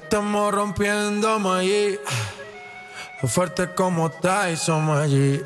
Estamos 0.10 0.54
rompiendo 0.54 1.38
Maggi. 1.38 2.00
Fuerte 3.26 3.74
como 3.76 4.10
Tyson 4.10 4.86
Maggi. 4.86 5.44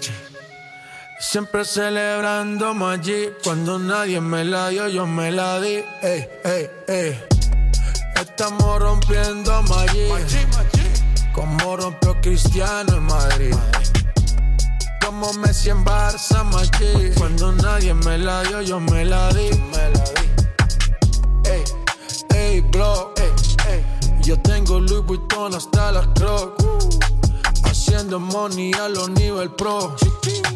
Siempre 1.19 1.65
celebrando 1.65 2.71
Maggi. 2.75 3.29
Cuando 3.43 3.79
nadie 3.79 4.21
me 4.21 4.45
la 4.45 4.69
dio, 4.69 4.87
yo 4.87 5.07
me 5.07 5.31
la 5.31 5.59
di. 5.59 5.83
Ey, 6.03 6.29
ey, 6.43 6.69
ey. 6.87 7.19
Estamos 8.15 8.79
rompiendo 8.79 9.63
Maggi. 9.63 10.09
Como 11.33 11.77
rompió 11.77 12.21
Cristiano 12.21 12.97
en 12.97 13.03
Madrid. 13.03 13.55
Como 15.03 15.33
Messi 15.33 15.71
en 15.71 15.83
Barça, 15.83 16.43
Maggi. 16.43 17.15
Cuando 17.17 17.51
nadie 17.51 17.95
me 17.95 18.19
la 18.19 18.43
dio, 18.43 18.61
yo 18.61 18.79
me 18.79 19.05
la 19.05 19.27
di. 19.33 19.49
Ey, 21.45 21.63
ey, 22.35 22.61
bro. 22.61 23.11
Ey. 23.17 23.30
Yo 24.23 24.39
tengo 24.39 24.79
Louis 24.79 25.03
Vuitton 25.05 25.55
hasta 25.55 25.91
las 25.91 26.07
crocs. 26.09 26.63
Haciendo 27.63 28.19
money 28.19 28.71
a 28.73 28.87
los 28.87 29.09
nivel 29.09 29.49
pro. 29.51 29.95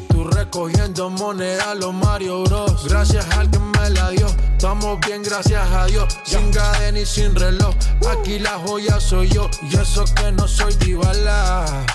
Tú 0.10 0.24
recogiendo 0.26 1.10
moneda 1.10 1.72
a 1.72 1.76
los 1.76 1.94
Mario 1.94 2.44
Bros. 2.44 2.88
Gracias 2.88 3.26
al 3.38 3.50
que 3.50 3.60
me 3.60 3.90
la 3.90 4.12
dio. 4.12 4.28
Estamos 4.52 5.00
bien, 5.06 5.24
gracias 5.24 5.68
a 5.72 5.86
Dios. 5.86 6.16
Sin 6.24 6.52
cadena 6.52 7.00
y 7.00 7.06
sin 7.06 7.34
reloj. 7.36 7.74
Aquí 8.08 8.38
la 8.38 8.60
joya 8.66 9.00
soy 9.00 9.30
yo. 9.30 9.50
Y 9.64 9.76
eso 9.76 10.06
que 10.16 10.32
no 10.32 10.48
soy 10.48 10.74
divala. 10.76 11.86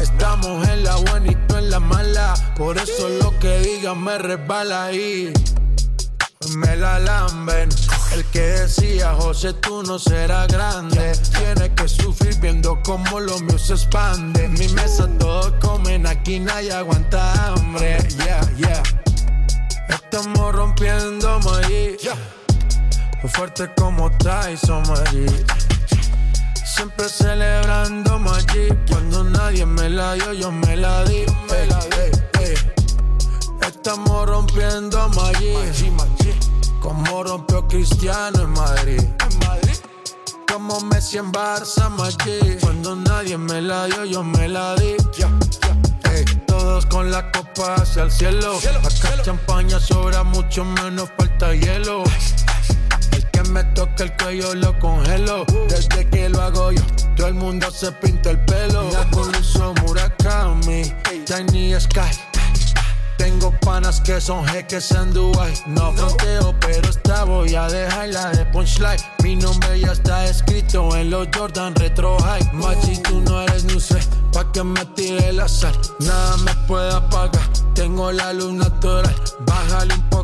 Estamos 0.00 0.66
en 0.68 0.82
la 0.82 0.96
buena 0.96 1.30
y 1.30 1.34
tú 1.46 1.56
en 1.56 1.70
la 1.70 1.78
mala. 1.78 2.34
Por 2.56 2.78
eso 2.78 3.08
lo 3.20 3.38
que 3.38 3.60
digan 3.60 4.02
me 4.02 4.16
resbala 4.18 4.84
ahí. 4.86 5.32
Me 6.56 6.76
la 6.76 6.98
lamben. 6.98 7.68
El 8.12 8.24
que 8.26 8.40
decía, 8.40 9.14
José, 9.14 9.54
tú 9.54 9.82
no 9.82 9.98
serás 9.98 10.48
grande. 10.48 11.12
Tiene 11.38 11.72
que 11.74 11.88
sufrir 11.88 12.38
viendo 12.40 12.80
cómo 12.82 13.20
lo 13.20 13.38
mío 13.40 13.58
se 13.58 13.74
expande. 13.74 14.44
En 14.44 14.52
mi 14.54 14.68
mesa 14.68 15.08
todos 15.18 15.52
comen, 15.60 16.06
aquí 16.06 16.40
nadie 16.40 16.72
aguanta 16.72 17.32
hambre. 17.46 17.98
Yeah, 18.18 18.40
yeah. 18.56 18.82
Estamos 19.88 20.54
rompiendo 20.54 21.40
allí. 21.54 21.96
Fuerte 23.28 23.70
como 23.76 24.10
Tyson 24.18 24.82
allí. 25.06 25.26
Siempre 26.64 27.08
celebrando 27.08 28.20
allí. 28.32 28.68
Cuando 28.88 29.24
nadie 29.24 29.64
me 29.64 29.88
la 29.88 30.14
dio, 30.14 30.32
yo 30.32 30.50
me 30.50 30.76
la 30.76 31.04
di. 31.04 31.18
Ey, 31.18 31.68
ey, 31.98 32.10
ey. 32.40 32.54
Estamos 33.66 34.26
rompiendo 34.26 35.10
allí. 35.24 35.54
Como 36.82 37.22
rompió 37.22 37.66
Cristiano 37.68 38.42
en 38.42 38.50
Madrid. 38.50 39.02
Como 40.52 40.80
Messi 40.80 41.18
en 41.18 41.30
Barça, 41.30 41.88
Maggi. 41.88 42.58
Cuando 42.60 42.96
nadie 42.96 43.38
me 43.38 43.62
la 43.62 43.86
dio, 43.86 44.04
yo 44.04 44.24
me 44.24 44.48
la 44.48 44.74
di. 44.74 44.96
Ey, 46.10 46.24
todos 46.46 46.84
con 46.86 47.10
la 47.10 47.30
copa 47.30 47.76
hacia 47.76 48.02
el 48.02 48.10
cielo. 48.10 48.58
Acá 48.58 49.22
champaña 49.22 49.78
sobra, 49.78 50.24
mucho 50.24 50.64
menos 50.64 51.08
falta 51.16 51.54
hielo. 51.54 52.02
El 53.12 53.30
que 53.30 53.42
me 53.50 53.62
toca 53.64 54.02
el 54.02 54.16
cuello 54.16 54.54
lo 54.54 54.76
congelo. 54.80 55.46
Desde 55.68 56.08
que 56.10 56.28
lo 56.28 56.42
hago 56.42 56.72
yo, 56.72 56.82
todo 57.16 57.28
el 57.28 57.34
mundo 57.34 57.70
se 57.70 57.92
pinta 57.92 58.30
el 58.30 58.44
pelo. 58.44 58.90
La 58.90 59.06
hizo 59.38 59.72
Murakami, 59.82 60.92
Tiny 61.26 61.80
Sky. 61.80 62.31
Tengo 63.22 63.52
panas 63.60 64.00
que 64.00 64.20
son 64.20 64.44
jeques 64.48 64.90
en 64.90 65.12
Dubai. 65.12 65.54
No 65.66 65.92
fronteo, 65.92 66.52
pero 66.58 66.90
esta 66.90 67.22
voy 67.22 67.54
a 67.54 67.68
dejarla 67.68 68.30
de 68.30 68.44
punchline. 68.46 68.98
Mi 69.22 69.36
nombre 69.36 69.78
ya 69.78 69.92
está 69.92 70.24
escrito 70.24 70.96
en 70.96 71.10
los 71.10 71.28
Jordan 71.32 71.72
Retro 71.76 72.18
High. 72.18 72.52
Machi, 72.52 72.96
tú 72.96 73.20
no 73.20 73.40
eres 73.42 73.62
new 73.62 73.78
pa' 74.32 74.50
que 74.50 74.64
me 74.64 74.84
tire 74.96 75.28
el 75.28 75.38
azar. 75.38 75.72
Nada 76.00 76.36
me 76.38 76.52
puede 76.66 76.92
apagar. 76.92 77.46
Tengo 77.74 78.10
la 78.10 78.32
luz 78.32 78.54
natural. 78.54 79.14
Bájale 79.46 79.94
un 79.94 80.08
poco 80.10 80.22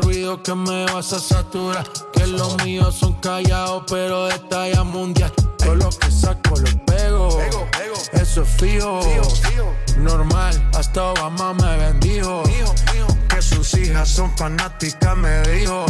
ruido 0.00 0.42
que 0.42 0.54
me 0.54 0.86
vas 0.86 1.12
a 1.12 1.20
saturar. 1.20 1.86
Que 2.14 2.26
los 2.26 2.56
míos 2.64 2.94
son 2.98 3.12
callados, 3.20 3.84
pero 3.88 4.24
de 4.24 4.38
talla 4.38 4.84
mundial. 4.84 5.32
Todo 5.58 5.74
lo 5.74 5.90
que 5.90 6.10
saco 6.10 6.56
lo 6.56 6.84
pego. 6.86 7.28
Eso 8.12 8.42
es 8.42 8.48
fijo. 8.48 9.00
Normal, 9.98 10.70
hasta 10.74 11.12
Obama 11.12 11.54
me 11.54 11.76
bendijo. 11.76 12.42
Que 13.28 13.42
sus 13.42 13.74
hijas 13.74 14.08
son 14.08 14.36
fanáticas, 14.36 15.16
me 15.16 15.42
dijo. 15.42 15.86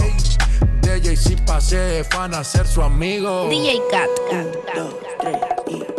DJ 0.81 1.17
si 1.17 1.37
pasé 1.37 1.77
de 1.77 2.05
fan 2.05 2.35
a 2.35 2.43
ser 2.43 2.67
su 2.67 2.83
amigo. 2.83 3.49
DJ 3.49 3.81
Cat. 3.91 4.09
El 4.31 5.98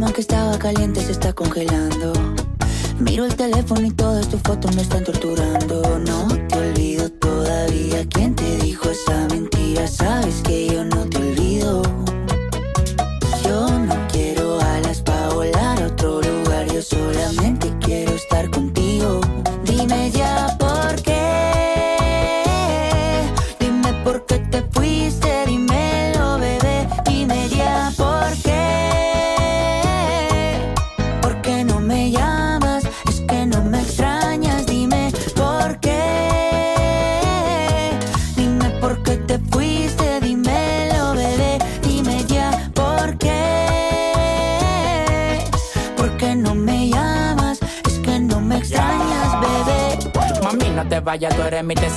cama 0.00 0.12
que 0.14 0.22
estaba 0.22 0.58
caliente 0.58 1.02
se 1.02 1.12
está 1.12 1.32
congelando. 1.34 2.12
Miro 3.00 3.26
el 3.26 3.34
teléfono 3.36 3.82
y 3.86 3.90
todas 3.90 4.26
tus 4.28 4.40
fotos 4.40 4.74
me 4.74 4.80
están 4.80 5.04
torturando. 5.04 5.82
No 5.98 6.26
te 6.48 6.56
olvido 6.56 7.10
todavía. 7.10 8.06
¿Quién 8.08 8.34
te 8.34 8.56
dijo 8.56 8.88
esa 8.88 9.26
mentira? 9.28 9.86
Sabes 9.86 10.40
que 10.42 10.68
yo 10.68 10.84
no 10.86 11.04
te 11.06 11.18
olvido. 11.18 11.89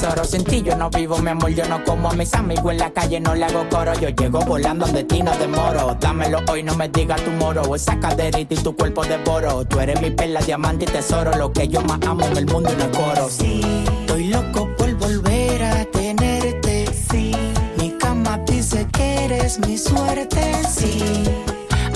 Tesoro. 0.04 0.24
Sin 0.26 0.43
yo 0.64 0.76
no 0.76 0.89
vivo, 0.89 1.18
mi 1.20 1.30
amor, 1.30 1.49
yo 1.51 1.66
no 1.68 1.84
como 1.84 2.10
a 2.10 2.14
mis 2.14 2.34
amigos 2.34 2.72
en 2.72 2.78
la 2.80 2.91
calle, 2.91 3.20
no 3.20 3.36
le 3.36 3.45
hago 3.45 3.68
coro. 3.70 3.93
Yo 3.99 4.10
llego 4.10 4.39
volando 4.41 4.86
donde 4.86 5.04
ti 5.04 5.22
no 5.22 5.32
demoro. 5.38 5.95
Dámelo 5.99 6.39
hoy, 6.49 6.64
no 6.64 6.76
me 6.76 6.89
digas 6.89 7.22
tu 7.24 7.32
moro. 7.32 7.76
Esa 7.76 7.99
caderita 7.99 8.54
y 8.54 8.58
tu 8.58 8.76
cuerpo 8.76 9.04
devoro. 9.04 9.66
Tú 9.66 9.80
eres 9.80 10.01
mi 10.01 10.12
perla, 10.12 10.41
diamante 10.41 10.86
y 10.86 10.88
tesoro. 10.88 11.32
Lo 11.38 11.51
que 11.51 11.68
yo 11.68 11.82
más 11.82 11.99
amo 12.06 12.26
en 12.26 12.38
el 12.38 12.45
mundo 12.45 12.70
y 12.72 12.76
no 12.76 12.91
coro. 12.91 13.30
Sí, 13.30 13.62
estoy 14.01 14.28
loco 14.28 14.70
por 14.78 14.93
volver 14.95 15.64
a 15.64 15.86
tenerte. 15.86 16.86
Sí, 17.10 17.32
mi 17.78 17.91
cama 17.91 18.39
dice 18.45 18.86
que 18.91 19.26
eres 19.26 19.60
mi 19.60 19.78
suerte. 19.78 20.54
Sí, 20.70 21.24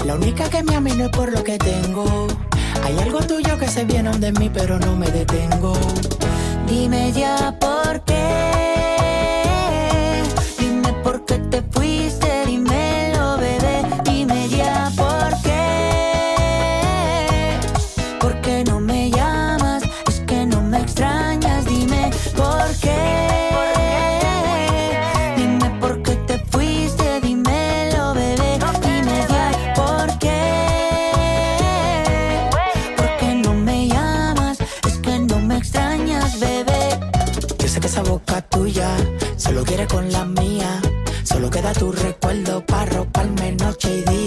La 0.05 0.15
única 0.15 0.49
que 0.49 0.63
me 0.63 0.75
ama 0.75 0.89
no 0.95 1.05
es 1.05 1.09
por 1.09 1.31
lo 1.31 1.43
que 1.43 1.57
tengo. 1.57 2.27
Hay 2.83 2.97
algo 2.99 3.19
tuyo 3.19 3.57
que 3.57 3.67
se 3.67 3.83
viene 3.83 4.11
de 4.17 4.31
mí, 4.31 4.49
pero 4.53 4.79
no 4.79 4.95
me 4.95 5.07
detengo. 5.07 5.73
Dime 6.67 7.11
ya 7.11 7.57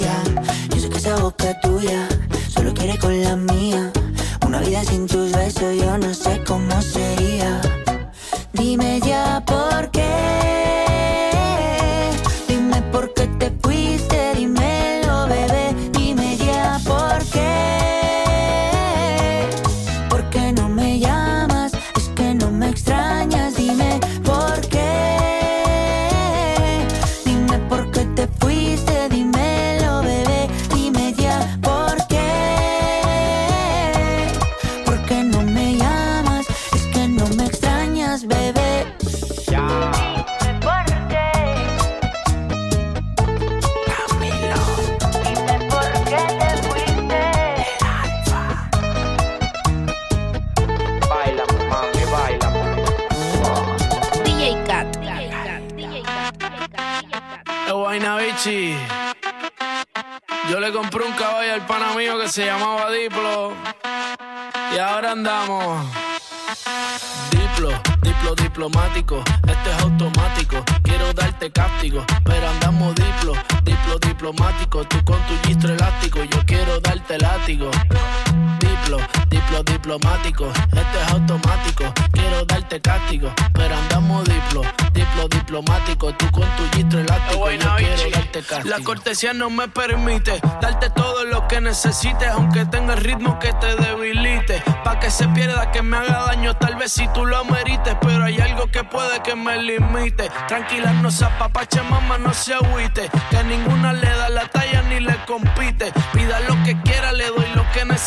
Yo 0.00 0.80
sé 0.80 0.88
que 0.88 0.98
esa 0.98 1.16
boca 1.16 1.60
tuya 1.60 2.08
solo 2.48 2.72
quiere 2.72 2.98
con 2.98 3.20
la 3.22 3.36
mía. 3.36 3.92
Una 4.46 4.60
vida 4.60 4.82
sin 4.84 5.06
tus 5.06 5.30
besos 5.32 5.76
yo 5.76 5.98
no 5.98 6.14
sé 6.14 6.42
cómo 6.46 6.80
sería. 6.80 7.60
Dime 8.52 9.00
ya 9.00 9.42
por 9.46 9.90
qué. 9.90 10.69
Diplomático, 68.60 69.24
este 69.48 69.70
es 69.70 69.78
automático. 69.80 70.62
Quiero 70.82 71.14
darte 71.14 71.50
cáptico, 71.50 72.04
pero 72.24 72.46
andamos 72.46 72.94
diplo, 72.94 73.32
diplo 73.64 73.98
diplomático. 73.98 74.84
Tú 74.84 75.02
con 75.02 75.16
tu 75.22 75.48
gistro 75.48 75.72
elástico, 75.72 76.22
yo 76.24 76.44
quiero 76.44 76.78
darte 76.80 77.16
látigo. 77.18 77.70
Diplo, 78.60 78.98
diplo 79.30 79.62
diplomático, 79.64 80.46
este 80.72 81.02
es 81.02 81.10
automático. 81.10 81.84
Quiero 82.12 82.44
darte 82.44 82.82
cáptico, 82.82 83.32
pero 83.54 83.74
andamos 83.74 84.24
diplo 84.24 84.79
diplomático. 85.30 86.12
Tú 86.14 86.30
con 86.30 86.48
tu 86.56 86.76
gistro 86.76 87.00
elástico, 87.00 87.50
yo 87.50 87.76
quiero 87.76 88.10
darte. 88.10 88.42
La 88.64 88.80
cortesía 88.80 89.32
no 89.32 89.50
me 89.50 89.68
permite 89.68 90.40
darte 90.60 90.90
todo 90.90 91.24
lo 91.24 91.46
que 91.48 91.60
necesites, 91.60 92.28
aunque 92.28 92.64
tenga 92.66 92.94
el 92.94 93.00
ritmo 93.00 93.38
que 93.38 93.52
te 93.54 93.74
debilite. 93.76 94.62
Pa' 94.84 95.00
que 95.00 95.10
se 95.10 95.26
pierda, 95.28 95.70
que 95.72 95.82
me 95.82 95.96
haga 95.96 96.24
daño, 96.26 96.54
tal 96.54 96.76
vez 96.76 96.92
si 96.92 97.08
tú 97.08 97.24
lo 97.24 97.38
amerites, 97.38 97.96
pero 98.00 98.24
hay 98.24 98.38
algo 98.40 98.66
que 98.70 98.84
puede 98.84 99.22
que 99.22 99.34
me 99.34 99.62
limite. 99.62 100.30
Tranquila, 100.48 100.92
no 100.94 101.10
se 101.10 101.24
apapache, 101.24 101.82
mamá, 101.82 102.18
no 102.18 102.34
se 102.34 102.54
agüite. 102.54 103.10
Que 103.30 103.42
ninguna 103.44 103.92
le 103.92 104.08
da 104.08 104.28
la 104.28 104.46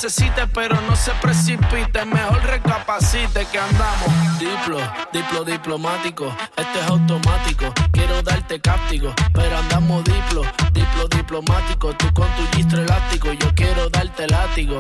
necesite, 0.04 0.46
pero 0.48 0.76
no 0.82 0.96
se 0.98 1.12
precipite. 1.22 2.04
Mejor 2.06 2.44
recapacite 2.44 3.46
que 3.46 3.58
andamos. 3.58 4.38
Diplo, 4.38 4.78
diplo 5.14 5.46
diplomático, 5.46 6.36
este 6.58 6.80
es 6.80 6.88
automático. 6.88 7.74
Quiero 7.94 8.22
darte 8.22 8.60
cáptico, 8.60 9.14
pero 9.34 9.58
andamos 9.58 10.04
diplo, 10.04 10.42
diplo 10.74 11.08
diplomático. 11.08 11.94
Tú 11.94 12.14
con 12.14 12.28
tu 12.36 12.58
gistro 12.58 12.82
elástico, 12.82 13.32
yo 13.32 13.54
quiero 13.56 13.90
darte 13.90 14.28
látigo. 14.28 14.78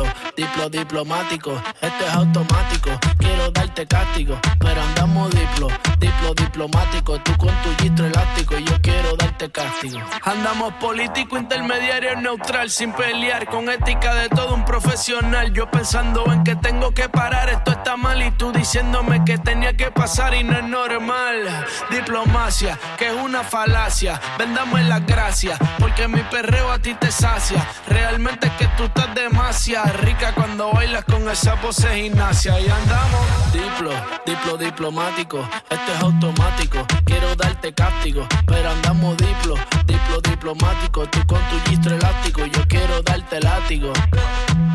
Diplo, 0.00 0.70
diplo 0.70 0.70
diplomático, 0.70 1.62
este 1.80 2.06
es 2.06 2.14
automático. 2.14 2.90
Quiero 3.18 3.50
darte 3.50 3.86
cáptico, 3.86 4.38
pero 4.58 4.80
andamos 4.80 5.30
diplo, 5.30 5.68
diplo 5.98 6.34
diplomático. 6.34 7.20
Tú 7.20 7.36
con 7.36 7.54
tu 7.62 7.82
gistro 7.82 8.06
elástico, 8.06 8.58
yo 8.58 8.80
quiero 8.80 9.14
darte 9.16 9.50
castigo. 9.50 10.00
Andamos 10.22 10.72
político, 10.74 11.36
intermediario, 11.36 12.16
neutral, 12.16 12.70
sin 12.70 12.92
pelear, 12.92 13.46
con 13.46 13.68
ética 13.68 14.14
de 14.14 14.28
todo 14.30 14.54
un 14.54 14.64
profesional. 14.64 15.52
Yo 15.52 15.70
pensando 15.70 16.24
en 16.32 16.44
que 16.44 16.56
tengo 16.56 16.92
que 16.92 17.08
parar, 17.08 17.50
esto 17.50 17.72
está 17.72 17.96
mal 17.96 18.22
y 18.22 18.30
tú 18.32 18.52
diciéndome 18.52 19.24
que 19.24 19.36
tenía 19.38 19.76
que 19.76 19.90
pasar 19.90 20.34
y 20.34 20.44
no 20.44 20.56
es 20.56 20.64
normal. 20.64 21.66
Diplomacia, 21.90 22.78
que 22.96 23.08
es 23.08 23.14
una 23.14 23.42
falacia. 23.42 24.20
Vendamos 24.38 24.80
las 24.82 25.04
gracias, 25.04 25.58
porque 25.78 26.08
mi 26.08 26.22
perreo 26.22 26.72
a 26.72 26.78
ti 26.78 26.94
te 26.94 27.10
sacia. 27.10 27.66
Realmente 27.86 28.46
es 28.46 28.52
que 28.54 28.66
tú 28.76 28.84
estás 28.84 29.14
demasiado 29.14 29.89
rica 29.92 30.32
cuando 30.34 30.72
bailas 30.72 31.04
con 31.04 31.28
esa 31.28 31.56
pose 31.60 31.88
gimnasia. 31.94 32.60
Y 32.60 32.68
andamos 32.68 33.52
diplo, 33.52 33.92
diplo 34.26 34.56
diplomático, 34.56 35.48
este 35.68 35.92
es 35.92 36.00
automático. 36.00 36.86
Quiero 37.04 37.34
darte 37.36 37.72
cáptico, 37.72 38.26
pero 38.46 38.70
andamos 38.70 39.16
diplo, 39.16 39.54
diplo 39.86 40.20
diplomático. 40.22 41.06
Tú 41.06 41.18
con 41.26 41.40
tu 41.48 41.70
gistro 41.70 41.94
elástico, 41.94 42.44
yo 42.46 42.66
quiero 42.68 43.02
darte 43.02 43.40
látigo. 43.40 43.92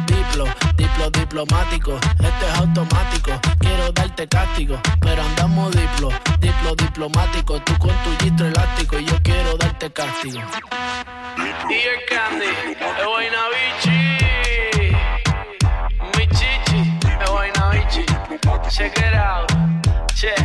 Diplo, 0.05 0.45
diplo 0.76 1.09
diplomático, 1.11 1.95
este 1.95 2.45
es 2.47 2.57
automático. 2.57 3.32
Quiero 3.59 3.91
darte 3.91 4.28
cáptico, 4.28 4.80
pero 4.99 5.22
andamos 5.24 5.72
diplo, 5.76 6.09
diplo 6.39 6.76
diplomático. 6.76 7.59
Tú 7.61 7.78
con 7.78 7.91
tu 8.03 8.24
gistro 8.24 8.47
elástico, 8.47 8.99
yo 8.99 9.22
quiero 9.24 9.57
darte 9.57 9.91
cáptigo. 9.91 10.41
Dear 11.68 11.97
Candy, 12.09 12.45
es 12.45 13.05
Guaynabichi. 13.05 13.94
Check 18.70 18.97
it 18.97 19.13
out. 19.13 19.47
Check, 20.16 20.36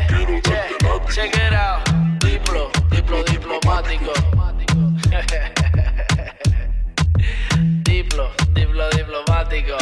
check, 0.45 0.71
check 1.11 1.37
it 1.37 1.53
out. 1.53 1.85
Diplo, 2.21 2.71
diplo 2.91 3.23
diplomático. 3.25 4.13
diplo, 7.83 8.31
diplo 8.53 8.89
diplomático. 8.91 9.77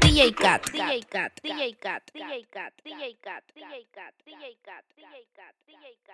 DJ 0.00 0.34
Cat. 0.34 0.70
DJ 0.72 1.04
Cat. 1.08 1.32
DJ 1.42 1.70
Cat. 1.80 2.02
DJ 2.12 2.44
Cat. 2.50 2.72
DJ 2.82 2.82
Cat. 2.82 2.82
DJ 2.84 3.16
Cat. 3.22 3.44
DJ 3.54 3.86
Cat. 3.94 4.14
DJ 4.26 4.56
Cat. 4.64 4.84
DJ 4.96 5.26
Cat. 5.36 5.54
DJ 5.68 5.84
Cat. 6.06 6.07